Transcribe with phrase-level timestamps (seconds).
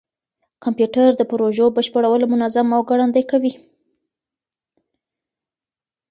[0.63, 3.53] کمپيوټر د پروژو بشپړول منظم او ګړندي کوي.